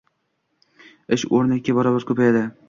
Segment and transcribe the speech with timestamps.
[1.17, 2.45] Ish o‘rni ikki barobar ko‘payadi